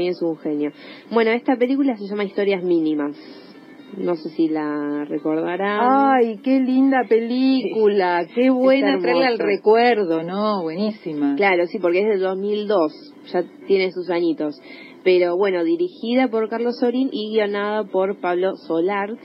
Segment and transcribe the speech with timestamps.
[0.00, 0.72] Es un genio.
[1.10, 3.16] Bueno, esta película se llama Historias Mínimas.
[3.96, 5.78] No sé si la recordarán.
[5.82, 10.62] Ay, qué linda película, qué buena traerla al recuerdo, ¿no?
[10.62, 11.36] Buenísima.
[11.36, 14.60] Claro, sí, porque es del 2002, ya tiene sus añitos.
[15.04, 19.18] Pero bueno, dirigida por Carlos Sorín y guionada por Pablo Solarz.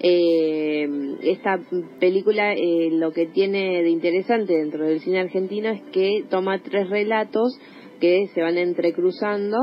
[0.00, 0.88] Eh,
[1.22, 1.60] esta
[2.00, 6.88] película eh, lo que tiene de interesante dentro del cine argentino es que toma tres
[6.88, 7.58] relatos
[7.98, 9.58] que se van entrecruzando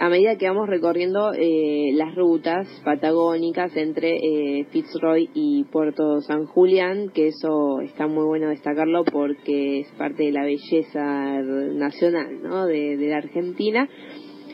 [0.00, 6.46] a medida que vamos recorriendo eh, las rutas patagónicas entre eh, Fitzroy y Puerto San
[6.46, 12.66] Julián, que eso está muy bueno destacarlo porque es parte de la belleza nacional ¿no?
[12.66, 13.88] de, de la Argentina.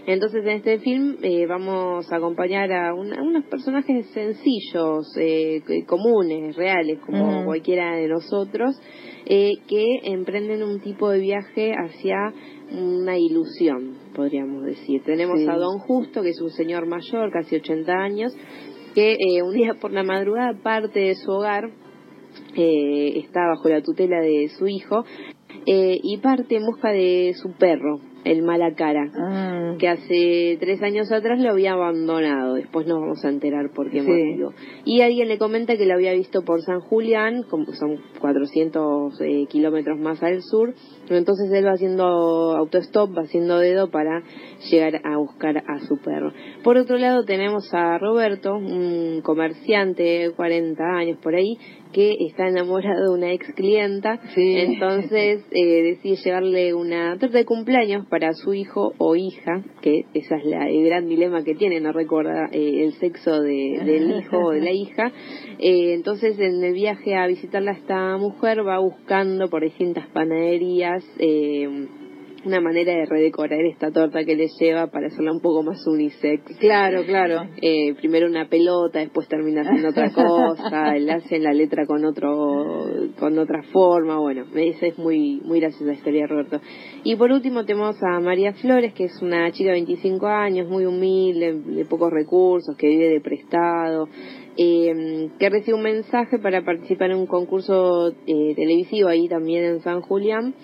[0.07, 6.99] Entonces en este film eh, vamos a acompañar a, unos personajes sencillos, eh, comunes, reales,
[7.01, 8.79] como cualquiera de nosotros,
[9.25, 12.17] eh, que emprenden un tipo de viaje hacia
[12.71, 15.03] una ilusión, podríamos decir.
[15.05, 18.37] Tenemos a Don Justo, que es un señor mayor, casi 80 años,
[18.95, 21.71] que un día por la madrugada parte de su hogar,
[22.55, 25.05] está bajo la tutela de su hijo,
[25.67, 29.77] y parte en busca de su perro, el mala cara, ah.
[29.79, 32.55] que hace tres años atrás lo había abandonado.
[32.55, 34.53] Después nos vamos a enterar por qué motivo.
[34.85, 39.47] Y alguien le comenta que lo había visto por San Julián, como son 400 eh,
[39.49, 40.75] kilómetros más al sur.
[41.09, 42.05] Entonces él va haciendo
[42.57, 44.23] autostop, va haciendo dedo para
[44.71, 46.33] llegar a buscar a su perro.
[46.63, 51.59] Por otro lado tenemos a Roberto, un comerciante, 40 años por ahí,
[51.95, 58.07] que está enamorado de una ex clienta, entonces eh, decide llevarle una torta de cumpleaños
[58.09, 61.93] para su hijo o hija, que esa es la, el gran dilema que tiene, no
[61.93, 65.13] recuerda eh, el sexo de, del hijo o de la hija.
[65.59, 71.87] Eh, entonces en el viaje a visitarla esta mujer va buscando por distintas panaderías eh,
[72.45, 76.59] una manera de redecorar esta torta que le lleva para hacerla un poco más unisex.
[76.59, 77.49] Claro, claro.
[77.61, 82.65] Eh, primero una pelota, después termina haciendo otra cosa, él hace la letra con otro,
[83.19, 86.61] con otra forma, bueno, esa es muy, muy graciosa la historia de Roberto.
[87.03, 90.85] Y por último tenemos a María Flores, que es una chica de 25 años, muy
[90.87, 94.09] humilde, de pocos recursos, que vive de prestado,
[94.57, 99.81] eh, que recibe un mensaje para participar en un concurso eh, televisivo ahí también en
[99.81, 100.55] San Julián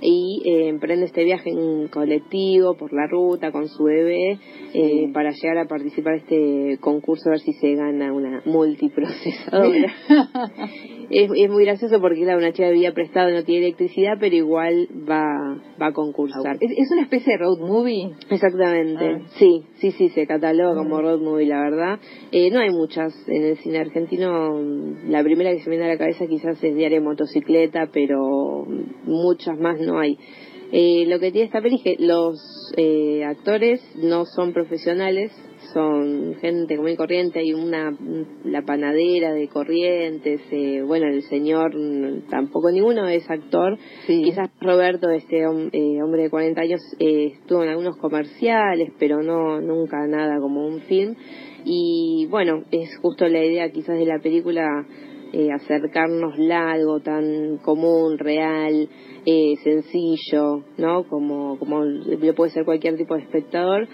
[0.00, 4.38] y eh, emprende este viaje en colectivo por la ruta con su bebé
[4.74, 9.92] eh, para llegar a participar en este concurso a ver si se gana una multiprocesadora.
[11.10, 14.34] es, es muy gracioso porque la una chica de vida prestado no tiene electricidad pero
[14.34, 16.58] igual va va a concursar.
[16.60, 18.10] ¿Es, una especie de road movie?
[18.28, 19.26] Exactamente, ah.
[19.38, 21.02] sí, sí, sí, se cataloga como ah.
[21.02, 21.98] road movie, la verdad.
[22.32, 24.60] Eh, no hay muchas en el cine argentino.
[25.08, 28.66] La primera que se me viene a la cabeza quizás es Diario Motocicleta, pero
[29.04, 30.18] muchas más no hay.
[30.72, 35.32] Eh, lo que tiene esta peli es que los eh, actores no son profesionales,
[35.72, 37.96] son gente común y corriente, hay una,
[38.44, 41.72] la panadera de Corrientes, eh, bueno, el señor
[42.28, 47.70] tampoco ninguno es actor, quizás Roberto, este eh, hombre de 40 años, eh, estuvo en
[47.70, 51.14] algunos comerciales, pero no, nunca nada como un film,
[51.64, 54.86] y bueno, es justo la idea quizás de la película
[55.32, 58.88] eh, acercarnosla algo tan común, real,
[59.24, 61.04] eh, sencillo, ¿no?
[61.04, 63.88] Como, como lo puede ser cualquier tipo de espectador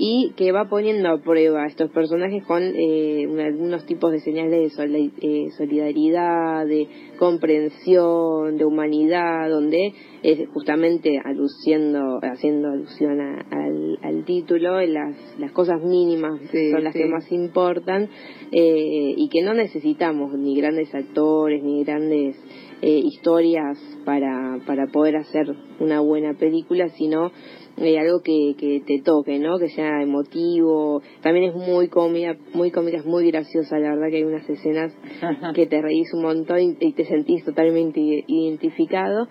[0.00, 4.76] y que va poniendo a prueba a estos personajes con eh, algunos tipos de señales
[4.76, 6.86] de eh, solidaridad, de
[7.18, 9.92] comprensión, de humanidad, donde
[10.22, 17.06] es justamente aluciendo, haciendo alusión al, al, título, las, las cosas mínimas son las que
[17.06, 18.08] más importan
[18.52, 22.36] eh, y que no necesitamos ni grandes actores ni grandes
[22.80, 25.46] eh, historias para, para poder hacer
[25.80, 27.32] una buena película, sino
[27.80, 29.58] eh, algo que, que te toque, ¿no?
[29.58, 31.02] Que sea emotivo.
[31.22, 33.78] También es muy cómica, muy cómica, es muy graciosa.
[33.78, 34.92] La verdad que hay unas escenas
[35.54, 39.28] que te reís un montón y, te sentís totalmente identificado.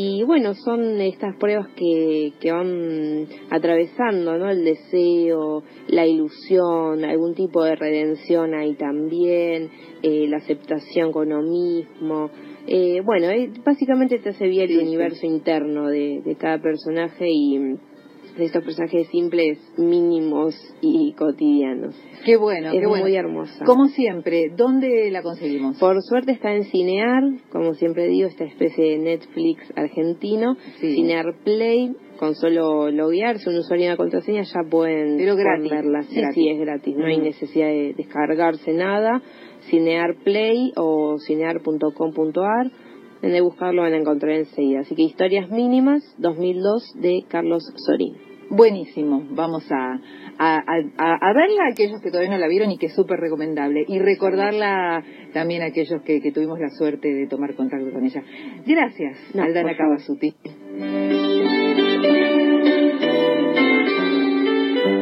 [0.00, 4.48] Y bueno, son estas pruebas que, que van atravesando, ¿no?
[4.48, 9.68] El deseo, la ilusión, algún tipo de redención ahí también,
[10.04, 12.30] eh, la aceptación con uno mismo.
[12.68, 17.58] Eh, bueno, eh, básicamente te hace bien el universo interno de, de cada personaje y
[18.36, 21.94] de estos personajes simples, mínimos y cotidianos.
[22.24, 23.64] Qué bueno, es qué muy hermosa.
[23.64, 25.78] Como siempre, ¿dónde la conseguimos?
[25.78, 31.94] Por suerte está en Cinear, como siempre digo, esta especie de Netflix argentino, Cinear Play,
[32.18, 35.70] con solo loguearse, un usuario y una contraseña ya pueden Pero gratis.
[35.70, 36.02] verla.
[36.02, 39.22] Sí, sí, es gratis, no hay necesidad de descargarse nada.
[39.70, 42.70] Cinear Play o cinear.com.ar
[43.22, 44.80] en buscarlo van a encontrar enseguida.
[44.80, 48.28] Así que historias mínimas 2002 de Carlos Sorín.
[48.50, 50.00] Buenísimo, vamos a,
[50.38, 53.84] a, verla aquellos que todavía no la vieron y que es súper recomendable.
[53.86, 55.04] Y recordarla
[55.34, 58.22] también a aquellos que, tuvimos la suerte de tomar contacto con ella.
[58.66, 60.34] Gracias, Aldana Cabasuti.